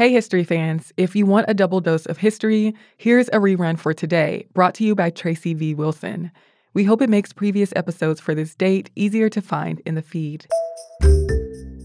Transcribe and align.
Hey, 0.00 0.12
history 0.12 0.44
fans. 0.44 0.94
If 0.96 1.14
you 1.14 1.26
want 1.26 1.44
a 1.50 1.52
double 1.52 1.82
dose 1.82 2.06
of 2.06 2.16
history, 2.16 2.74
here's 2.96 3.28
a 3.28 3.32
rerun 3.32 3.78
for 3.78 3.92
today, 3.92 4.46
brought 4.54 4.72
to 4.76 4.84
you 4.84 4.94
by 4.94 5.10
Tracy 5.10 5.52
V. 5.52 5.74
Wilson. 5.74 6.30
We 6.72 6.84
hope 6.84 7.02
it 7.02 7.10
makes 7.10 7.34
previous 7.34 7.70
episodes 7.76 8.18
for 8.18 8.34
this 8.34 8.54
date 8.54 8.88
easier 8.96 9.28
to 9.28 9.42
find 9.42 9.82
in 9.84 9.96
the 9.96 10.00
feed. 10.00 10.46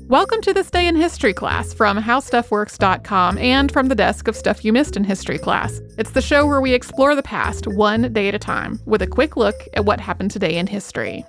Welcome 0.08 0.40
to 0.44 0.54
this 0.54 0.72
day 0.72 0.88
in 0.88 0.96
history 0.96 1.34
class 1.34 1.74
from 1.74 2.02
howstuffworks.com 2.02 3.38
and 3.38 3.70
from 3.70 3.88
the 3.90 3.96
desk 3.96 4.30
of 4.30 4.38
Stuff 4.38 4.64
You 4.64 4.72
Missed 4.72 4.96
in 4.96 5.04
History 5.04 5.38
class. 5.38 5.82
It's 5.98 6.12
the 6.12 6.22
show 6.22 6.48
where 6.48 6.62
we 6.62 6.74
explore 6.74 7.16
the 7.16 7.24
past 7.24 7.68
one 7.68 8.14
day 8.14 8.30
at 8.30 8.36
a 8.36 8.40
time 8.40 8.80
with 8.86 9.02
a 9.02 9.08
quick 9.08 9.36
look 9.36 9.56
at 9.74 9.84
what 9.84 10.00
happened 10.00 10.32
today 10.32 10.56
in 10.56 10.68
history. 10.68 11.26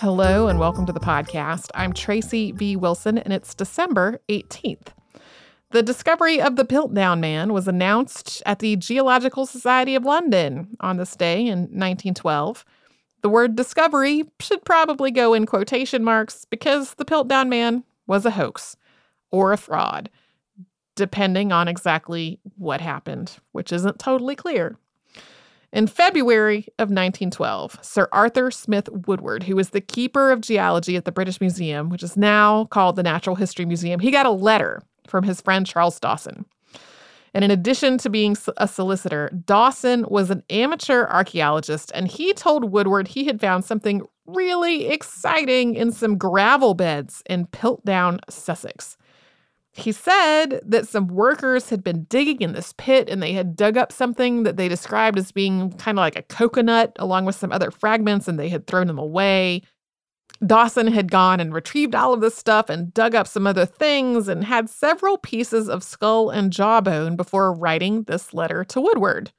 Hello 0.00 0.46
and 0.46 0.60
welcome 0.60 0.86
to 0.86 0.92
the 0.92 1.00
podcast. 1.00 1.70
I'm 1.74 1.92
Tracy 1.92 2.52
V. 2.52 2.76
Wilson 2.76 3.18
and 3.18 3.32
it's 3.32 3.52
December 3.52 4.20
18th. 4.28 4.92
The 5.72 5.82
discovery 5.82 6.40
of 6.40 6.54
the 6.54 6.64
Piltdown 6.64 7.18
Man 7.18 7.52
was 7.52 7.66
announced 7.66 8.40
at 8.46 8.60
the 8.60 8.76
Geological 8.76 9.44
Society 9.44 9.96
of 9.96 10.04
London 10.04 10.68
on 10.78 10.98
this 10.98 11.16
day 11.16 11.40
in 11.40 11.62
1912. 11.62 12.64
The 13.22 13.28
word 13.28 13.56
discovery 13.56 14.22
should 14.38 14.64
probably 14.64 15.10
go 15.10 15.34
in 15.34 15.46
quotation 15.46 16.04
marks 16.04 16.44
because 16.44 16.94
the 16.94 17.04
Piltdown 17.04 17.48
Man 17.48 17.82
was 18.06 18.24
a 18.24 18.30
hoax 18.30 18.76
or 19.32 19.52
a 19.52 19.56
fraud, 19.56 20.10
depending 20.94 21.50
on 21.50 21.66
exactly 21.66 22.38
what 22.56 22.80
happened, 22.80 23.38
which 23.50 23.72
isn't 23.72 23.98
totally 23.98 24.36
clear. 24.36 24.78
In 25.72 25.86
February 25.86 26.66
of 26.78 26.88
1912, 26.88 27.78
Sir 27.82 28.08
Arthur 28.10 28.50
Smith 28.50 28.88
Woodward, 29.06 29.42
who 29.42 29.54
was 29.54 29.70
the 29.70 29.82
keeper 29.82 30.30
of 30.30 30.40
geology 30.40 30.96
at 30.96 31.04
the 31.04 31.12
British 31.12 31.40
Museum, 31.40 31.90
which 31.90 32.02
is 32.02 32.16
now 32.16 32.64
called 32.66 32.96
the 32.96 33.02
Natural 33.02 33.36
History 33.36 33.66
Museum, 33.66 34.00
he 34.00 34.10
got 34.10 34.24
a 34.24 34.30
letter 34.30 34.82
from 35.06 35.24
his 35.24 35.40
friend 35.42 35.66
Charles 35.66 36.00
Dawson. 36.00 36.46
And 37.34 37.44
in 37.44 37.50
addition 37.50 37.98
to 37.98 38.10
being 38.10 38.36
a 38.56 38.66
solicitor, 38.66 39.30
Dawson 39.44 40.06
was 40.08 40.30
an 40.30 40.42
amateur 40.50 41.06
archaeologist, 41.06 41.92
and 41.94 42.08
he 42.08 42.32
told 42.32 42.72
Woodward 42.72 43.08
he 43.08 43.24
had 43.24 43.40
found 43.40 43.64
something 43.64 44.02
really 44.26 44.86
exciting 44.88 45.74
in 45.74 45.92
some 45.92 46.18
gravel 46.18 46.74
beds 46.74 47.22
in 47.28 47.46
Piltdown, 47.46 48.18
Sussex. 48.28 48.97
He 49.78 49.92
said 49.92 50.60
that 50.64 50.88
some 50.88 51.06
workers 51.06 51.70
had 51.70 51.84
been 51.84 52.02
digging 52.04 52.40
in 52.40 52.52
this 52.52 52.74
pit 52.76 53.08
and 53.08 53.22
they 53.22 53.32
had 53.32 53.54
dug 53.54 53.76
up 53.76 53.92
something 53.92 54.42
that 54.42 54.56
they 54.56 54.68
described 54.68 55.16
as 55.16 55.30
being 55.30 55.72
kind 55.74 55.96
of 55.96 56.00
like 56.00 56.18
a 56.18 56.22
coconut, 56.22 56.96
along 56.96 57.26
with 57.26 57.36
some 57.36 57.52
other 57.52 57.70
fragments, 57.70 58.26
and 58.26 58.40
they 58.40 58.48
had 58.48 58.66
thrown 58.66 58.88
them 58.88 58.98
away. 58.98 59.62
Dawson 60.44 60.88
had 60.88 61.12
gone 61.12 61.38
and 61.38 61.54
retrieved 61.54 61.94
all 61.94 62.12
of 62.12 62.20
this 62.20 62.34
stuff 62.34 62.68
and 62.68 62.92
dug 62.92 63.14
up 63.14 63.28
some 63.28 63.46
other 63.46 63.64
things 63.64 64.26
and 64.26 64.44
had 64.44 64.68
several 64.68 65.16
pieces 65.16 65.68
of 65.68 65.84
skull 65.84 66.28
and 66.28 66.52
jawbone 66.52 67.14
before 67.14 67.52
writing 67.52 68.02
this 68.02 68.34
letter 68.34 68.64
to 68.64 68.80
Woodward. 68.80 69.30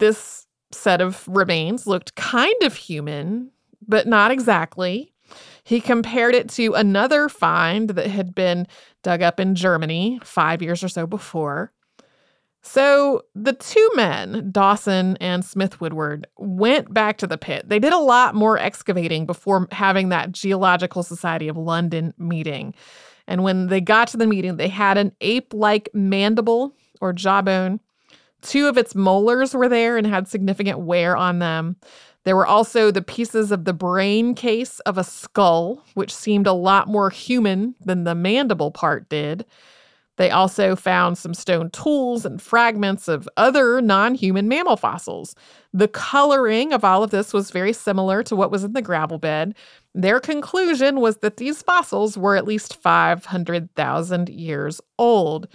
This 0.00 0.46
set 0.70 1.00
of 1.00 1.26
remains 1.26 1.86
looked 1.86 2.14
kind 2.14 2.62
of 2.62 2.76
human, 2.76 3.50
but 3.86 4.06
not 4.06 4.30
exactly. 4.30 5.14
He 5.64 5.80
compared 5.80 6.34
it 6.34 6.48
to 6.50 6.74
another 6.74 7.28
find 7.28 7.90
that 7.90 8.06
had 8.06 8.34
been 8.34 8.66
dug 9.02 9.22
up 9.22 9.38
in 9.40 9.54
Germany 9.54 10.20
five 10.22 10.62
years 10.62 10.82
or 10.82 10.88
so 10.88 11.06
before. 11.06 11.72
So 12.62 13.22
the 13.34 13.52
two 13.52 13.90
men, 13.96 14.50
Dawson 14.52 15.16
and 15.16 15.44
Smith 15.44 15.80
Woodward, 15.80 16.28
went 16.38 16.94
back 16.94 17.18
to 17.18 17.26
the 17.26 17.36
pit. 17.36 17.68
They 17.68 17.80
did 17.80 17.92
a 17.92 17.98
lot 17.98 18.36
more 18.36 18.56
excavating 18.56 19.26
before 19.26 19.66
having 19.72 20.10
that 20.10 20.30
Geological 20.30 21.02
Society 21.02 21.48
of 21.48 21.56
London 21.56 22.14
meeting. 22.18 22.74
And 23.26 23.42
when 23.42 23.66
they 23.66 23.80
got 23.80 24.08
to 24.08 24.16
the 24.16 24.28
meeting, 24.28 24.56
they 24.56 24.68
had 24.68 24.96
an 24.96 25.12
ape 25.20 25.52
like 25.52 25.88
mandible 25.92 26.76
or 27.00 27.12
jawbone. 27.12 27.80
Two 28.42 28.68
of 28.68 28.78
its 28.78 28.94
molars 28.94 29.54
were 29.54 29.68
there 29.68 29.96
and 29.96 30.06
had 30.06 30.28
significant 30.28 30.80
wear 30.80 31.16
on 31.16 31.40
them. 31.40 31.76
There 32.24 32.36
were 32.36 32.46
also 32.46 32.90
the 32.90 33.02
pieces 33.02 33.50
of 33.50 33.64
the 33.64 33.72
brain 33.72 34.34
case 34.34 34.78
of 34.80 34.96
a 34.96 35.04
skull, 35.04 35.82
which 35.94 36.14
seemed 36.14 36.46
a 36.46 36.52
lot 36.52 36.88
more 36.88 37.10
human 37.10 37.74
than 37.80 38.04
the 38.04 38.14
mandible 38.14 38.70
part 38.70 39.08
did. 39.08 39.44
They 40.18 40.30
also 40.30 40.76
found 40.76 41.16
some 41.16 41.34
stone 41.34 41.70
tools 41.70 42.24
and 42.26 42.40
fragments 42.40 43.08
of 43.08 43.28
other 43.36 43.80
non 43.80 44.14
human 44.14 44.46
mammal 44.46 44.76
fossils. 44.76 45.34
The 45.72 45.88
coloring 45.88 46.72
of 46.72 46.84
all 46.84 47.02
of 47.02 47.10
this 47.10 47.32
was 47.32 47.50
very 47.50 47.72
similar 47.72 48.22
to 48.24 48.36
what 48.36 48.50
was 48.50 48.62
in 48.62 48.74
the 48.74 48.82
gravel 48.82 49.18
bed. 49.18 49.54
Their 49.94 50.20
conclusion 50.20 51.00
was 51.00 51.18
that 51.18 51.38
these 51.38 51.62
fossils 51.62 52.18
were 52.18 52.36
at 52.36 52.46
least 52.46 52.80
500,000 52.80 54.28
years 54.28 54.80
old. 54.98 55.48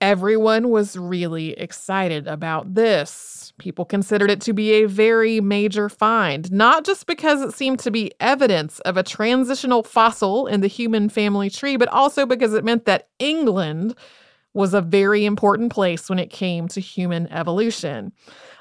Everyone 0.00 0.68
was 0.68 0.96
really 0.96 1.58
excited 1.58 2.28
about 2.28 2.74
this. 2.74 3.52
People 3.58 3.84
considered 3.84 4.30
it 4.30 4.40
to 4.42 4.52
be 4.52 4.70
a 4.72 4.84
very 4.84 5.40
major 5.40 5.88
find, 5.88 6.50
not 6.52 6.84
just 6.84 7.06
because 7.06 7.42
it 7.42 7.52
seemed 7.52 7.80
to 7.80 7.90
be 7.90 8.12
evidence 8.20 8.78
of 8.80 8.96
a 8.96 9.02
transitional 9.02 9.82
fossil 9.82 10.46
in 10.46 10.60
the 10.60 10.68
human 10.68 11.08
family 11.08 11.50
tree, 11.50 11.76
but 11.76 11.88
also 11.88 12.26
because 12.26 12.54
it 12.54 12.64
meant 12.64 12.84
that 12.84 13.08
England 13.18 13.96
was 14.54 14.72
a 14.72 14.80
very 14.80 15.24
important 15.24 15.72
place 15.72 16.08
when 16.08 16.20
it 16.20 16.30
came 16.30 16.68
to 16.68 16.80
human 16.80 17.26
evolution. 17.32 18.12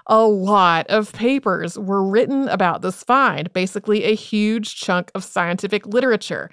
A 0.07 0.23
lot 0.23 0.87
of 0.87 1.13
papers 1.13 1.77
were 1.77 2.03
written 2.03 2.47
about 2.47 2.81
this 2.81 3.03
find, 3.03 3.53
basically, 3.53 4.05
a 4.05 4.15
huge 4.15 4.75
chunk 4.75 5.11
of 5.13 5.23
scientific 5.23 5.85
literature. 5.85 6.49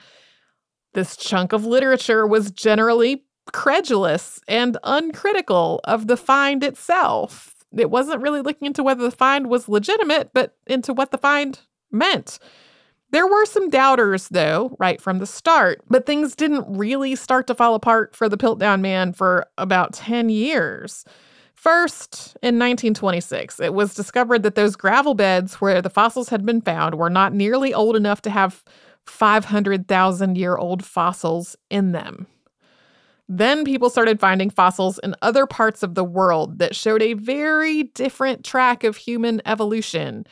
This 0.92 1.16
chunk 1.16 1.52
of 1.54 1.64
literature 1.64 2.26
was 2.26 2.50
generally 2.50 3.24
credulous 3.52 4.40
and 4.48 4.76
uncritical 4.84 5.80
of 5.84 6.06
the 6.06 6.16
find 6.16 6.64
itself. 6.64 7.54
It 7.76 7.90
wasn't 7.90 8.22
really 8.22 8.40
looking 8.40 8.66
into 8.66 8.82
whether 8.82 9.02
the 9.02 9.10
find 9.10 9.48
was 9.48 9.68
legitimate, 9.68 10.30
but 10.32 10.56
into 10.66 10.92
what 10.92 11.10
the 11.10 11.18
find 11.18 11.58
meant. 11.90 12.38
There 13.10 13.26
were 13.26 13.46
some 13.46 13.70
doubters, 13.70 14.28
though, 14.28 14.76
right 14.80 15.00
from 15.00 15.18
the 15.18 15.26
start, 15.26 15.82
but 15.88 16.04
things 16.04 16.34
didn't 16.34 16.66
really 16.68 17.14
start 17.14 17.46
to 17.46 17.54
fall 17.54 17.74
apart 17.74 18.16
for 18.16 18.28
the 18.28 18.36
Piltdown 18.36 18.80
Man 18.80 19.12
for 19.12 19.46
about 19.56 19.92
10 19.92 20.30
years. 20.30 21.04
First, 21.54 22.36
in 22.42 22.58
1926, 22.58 23.60
it 23.60 23.72
was 23.72 23.94
discovered 23.94 24.42
that 24.42 24.56
those 24.56 24.76
gravel 24.76 25.14
beds 25.14 25.60
where 25.60 25.80
the 25.80 25.90
fossils 25.90 26.28
had 26.28 26.44
been 26.44 26.60
found 26.60 26.96
were 26.96 27.08
not 27.08 27.32
nearly 27.32 27.72
old 27.72 27.94
enough 27.94 28.20
to 28.22 28.30
have 28.30 28.64
500,000 29.06 30.36
year 30.36 30.56
old 30.56 30.84
fossils 30.84 31.56
in 31.70 31.92
them. 31.92 32.26
Then 33.28 33.64
people 33.64 33.88
started 33.88 34.20
finding 34.20 34.50
fossils 34.50 34.98
in 35.02 35.14
other 35.22 35.46
parts 35.46 35.82
of 35.82 35.94
the 35.94 36.04
world 36.04 36.58
that 36.58 36.76
showed 36.76 37.02
a 37.02 37.14
very 37.14 37.84
different 37.84 38.44
track 38.44 38.84
of 38.84 38.96
human 38.96 39.40
evolution. 39.46 40.26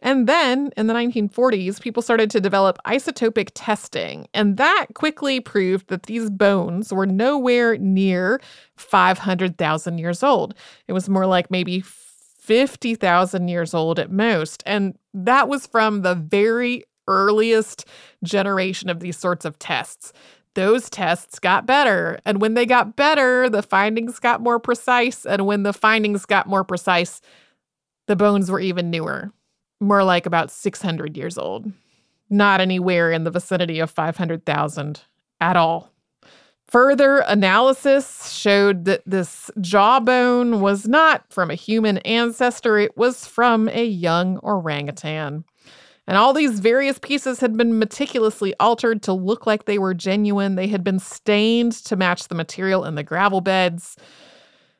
And 0.00 0.28
then 0.28 0.70
in 0.76 0.86
the 0.86 0.94
1940s, 0.94 1.80
people 1.80 2.02
started 2.02 2.30
to 2.30 2.40
develop 2.40 2.78
isotopic 2.86 3.50
testing, 3.54 4.28
and 4.32 4.56
that 4.56 4.86
quickly 4.94 5.40
proved 5.40 5.88
that 5.88 6.04
these 6.04 6.30
bones 6.30 6.92
were 6.92 7.06
nowhere 7.06 7.76
near 7.78 8.40
500,000 8.76 9.98
years 9.98 10.22
old. 10.22 10.54
It 10.86 10.92
was 10.92 11.08
more 11.08 11.26
like 11.26 11.50
maybe 11.50 11.80
50,000 11.80 13.48
years 13.48 13.74
old 13.74 13.98
at 13.98 14.12
most. 14.12 14.62
And 14.64 14.96
that 15.12 15.48
was 15.48 15.66
from 15.66 16.02
the 16.02 16.14
very 16.14 16.84
earliest 17.08 17.84
generation 18.22 18.88
of 18.88 19.00
these 19.00 19.18
sorts 19.18 19.44
of 19.44 19.58
tests 19.58 20.12
those 20.54 20.90
tests 20.90 21.38
got 21.38 21.66
better. 21.66 22.18
And 22.24 22.40
when 22.40 22.54
they 22.54 22.66
got 22.66 22.96
better, 22.96 23.48
the 23.48 23.62
findings 23.62 24.18
got 24.18 24.40
more 24.40 24.58
precise. 24.58 25.24
And 25.24 25.46
when 25.46 25.62
the 25.62 25.72
findings 25.72 26.24
got 26.26 26.46
more 26.46 26.64
precise, 26.64 27.20
the 28.06 28.16
bones 28.16 28.50
were 28.50 28.60
even 28.60 28.90
newer, 28.90 29.32
more 29.80 30.02
like 30.02 30.26
about 30.26 30.50
600 30.50 31.16
years 31.16 31.38
old, 31.38 31.70
not 32.30 32.60
anywhere 32.60 33.12
in 33.12 33.24
the 33.24 33.30
vicinity 33.30 33.80
of 33.80 33.90
500,000 33.90 35.02
at 35.40 35.56
all. 35.56 35.92
Further 36.68 37.18
analysis 37.20 38.30
showed 38.30 38.84
that 38.84 39.02
this 39.06 39.50
jawbone 39.60 40.60
was 40.60 40.86
not 40.86 41.24
from 41.32 41.50
a 41.50 41.54
human 41.54 41.98
ancestor, 41.98 42.76
it 42.76 42.94
was 42.94 43.26
from 43.26 43.68
a 43.70 43.86
young 43.86 44.36
orangutan. 44.38 45.44
And 46.08 46.16
all 46.16 46.32
these 46.32 46.58
various 46.58 46.98
pieces 46.98 47.38
had 47.40 47.54
been 47.58 47.78
meticulously 47.78 48.54
altered 48.58 49.02
to 49.02 49.12
look 49.12 49.46
like 49.46 49.66
they 49.66 49.78
were 49.78 49.92
genuine. 49.92 50.54
They 50.54 50.66
had 50.66 50.82
been 50.82 50.98
stained 50.98 51.72
to 51.84 51.96
match 51.96 52.28
the 52.28 52.34
material 52.34 52.86
in 52.86 52.94
the 52.94 53.02
gravel 53.02 53.42
beds. 53.42 53.94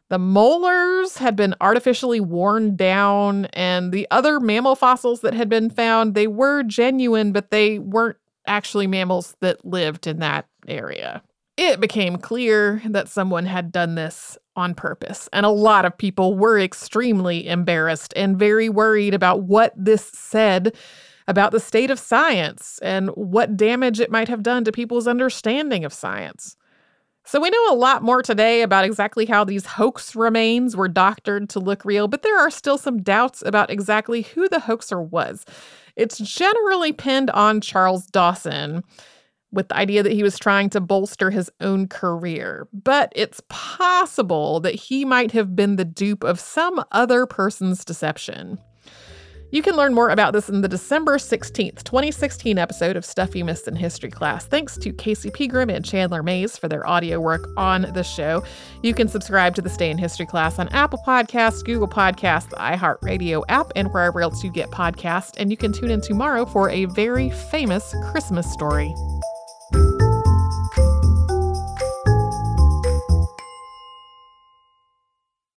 The 0.09 0.19
molars 0.19 1.19
had 1.19 1.37
been 1.37 1.55
artificially 1.61 2.19
worn 2.19 2.77
down, 2.77 3.45
and 3.53 3.93
the 3.93 4.09
other 4.11 4.41
mammal 4.41 4.75
fossils 4.75 5.21
that 5.21 5.35
had 5.35 5.51
been 5.51 5.69
found, 5.69 6.15
they 6.15 6.27
were 6.27 6.63
genuine, 6.63 7.33
but 7.33 7.51
they 7.51 7.79
weren't 7.79 8.17
actually 8.47 8.87
mammals 8.87 9.37
that 9.41 9.63
lived 9.67 10.07
in 10.07 10.21
that 10.21 10.47
area. 10.67 11.23
It 11.59 11.79
became 11.79 12.17
clear 12.17 12.81
that 12.87 13.11
someone 13.11 13.45
had 13.45 13.71
done 13.71 13.97
this 13.97 14.39
on 14.57 14.75
purpose, 14.75 15.29
and 15.35 15.45
a 15.45 15.51
lot 15.51 15.85
of 15.85 15.99
people 15.99 16.39
were 16.39 16.59
extremely 16.59 17.47
embarrassed 17.47 18.15
and 18.17 18.39
very 18.39 18.71
worried 18.71 19.13
about 19.13 19.43
what 19.43 19.75
this 19.77 20.07
said 20.15 20.75
about 21.29 21.53
the 21.53 21.61
state 21.61 21.91
of 21.91 21.99
science 22.01 22.81
and 22.83 23.11
what 23.11 23.57
damage 23.57 24.01
it 24.01 24.11
might 24.11 24.29
have 24.29 24.43
done 24.43 24.65
to 24.65 24.73
people's 24.73 25.07
understanding 25.07 25.85
of 25.85 25.93
science. 25.93 26.57
So, 27.25 27.39
we 27.39 27.51
know 27.51 27.71
a 27.71 27.77
lot 27.77 28.03
more 28.03 28.23
today 28.23 28.63
about 28.63 28.87
exactly 28.87 29.27
how 29.27 29.45
these 29.45 29.67
hoax 29.67 30.17
remains 30.17 30.75
were 30.75 30.89
doctored 30.89 31.51
to 31.51 31.61
look 31.61 31.85
real, 31.85 32.09
but 32.09 32.23
there 32.23 32.39
are 32.39 32.51
still 32.51 32.79
some 32.79 33.03
doubts 33.03 33.43
about 33.45 33.71
exactly 33.71 34.23
who 34.23 34.49
the 34.49 34.61
hoaxer 34.61 35.03
was. 35.03 35.45
It's 35.95 36.17
generally 36.17 36.93
pinned 36.93 37.29
on 37.31 37.61
Charles 37.61 38.07
Dawson 38.07 38.83
with 39.53 39.69
the 39.69 39.77
idea 39.77 40.03
that 40.03 40.13
he 40.13 40.23
was 40.23 40.39
trying 40.39 40.71
to 40.71 40.81
bolster 40.81 41.31
his 41.31 41.51
own 41.61 41.87
career, 41.87 42.67
but 42.73 43.13
it's 43.15 43.43
possible 43.51 44.61
that 44.61 44.75
he 44.75 45.05
might 45.05 45.33
have 45.33 45.55
been 45.55 45.77
the 45.77 45.85
dupe 45.85 46.25
of 46.25 46.41
some 46.41 46.83
other 46.93 47.27
person's 47.27 47.85
deception. 47.85 48.59
You 49.51 49.63
can 49.63 49.77
learn 49.77 49.95
more 49.95 50.11
about 50.11 50.35
this 50.35 50.51
in 50.51 50.61
the 50.61 50.69
December 50.69 51.17
16th, 51.17 51.83
2016 51.83 52.59
episode 52.59 52.97
of 52.97 53.05
Stuff 53.05 53.35
You 53.35 53.47
Missed 53.47 53.67
in 53.67 53.77
History 53.77 54.11
Class. 54.11 54.45
Thanks 54.45 54.77
to 54.77 54.93
Casey 54.93 55.31
Pegram 55.31 55.71
and 55.71 55.83
Chandler 55.83 56.23
Mays 56.23 56.59
for 56.59 56.69
their 56.69 56.87
audio 56.87 57.19
work 57.19 57.49
on 57.57 57.91
the 57.95 58.03
show. 58.03 58.45
You 58.83 58.93
can 58.93 59.09
subscribe 59.09 59.55
to 59.55 59.63
This 59.63 59.79
Day 59.79 59.91
in 59.91 59.97
History 59.97 60.27
Class 60.27 60.59
on 60.59 60.69
Apple 60.69 61.01
Podcasts, 61.07 61.65
Google 61.65 61.89
Podcasts, 61.89 62.51
the 62.51 62.57
iHeartRadio 62.57 63.43
app, 63.49 63.73
and 63.75 63.89
wherever 63.89 64.21
else 64.21 64.45
you 64.45 64.51
get 64.51 64.71
podcasts. 64.71 65.33
And 65.39 65.51
you 65.51 65.57
can 65.57 65.73
tune 65.73 65.91
in 65.91 66.03
tomorrow 66.03 66.45
for 66.45 66.69
a 66.69 66.85
very 66.85 67.31
famous 67.31 67.95
Christmas 68.11 68.53
story. 68.53 68.95